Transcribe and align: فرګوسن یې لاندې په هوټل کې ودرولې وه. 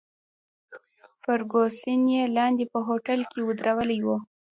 فرګوسن 1.21 2.01
یې 2.15 2.23
لاندې 2.37 2.65
په 2.73 2.79
هوټل 2.87 3.19
کې 3.31 3.39
ودرولې 3.47 3.99
وه. 4.05 4.17